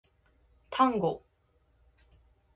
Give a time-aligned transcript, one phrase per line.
[0.71, 1.21] タンゴ